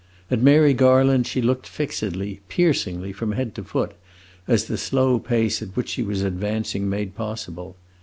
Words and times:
At 0.31 0.41
Mary 0.41 0.73
Garland 0.73 1.27
she 1.27 1.43
looked 1.43 1.67
fixedly, 1.67 2.41
piercingly, 2.49 3.13
from 3.13 3.33
head 3.33 3.53
to 3.53 3.63
foot, 3.63 3.91
as 4.47 4.65
the 4.65 4.75
slow 4.75 5.19
pace 5.19 5.61
at 5.61 5.75
which 5.77 5.89
she 5.89 6.01
was 6.01 6.23
advancing 6.23 6.89
made 6.89 7.13
possible. 7.13 7.75